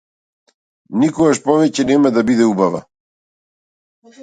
[1.01, 2.83] Никогаш повеќе нема да биде убава.